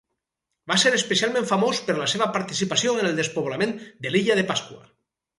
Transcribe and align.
Va 0.69 0.75
ser 0.83 0.91
especialment 0.99 1.49
famós 1.51 1.81
per 1.89 1.95
la 1.99 2.07
seva 2.13 2.27
participació 2.37 2.93
en 3.01 3.09
el 3.09 3.19
despoblament 3.19 3.75
de 4.07 4.13
l'illa 4.15 4.39
de 4.41 4.47
Pasqua. 4.53 4.81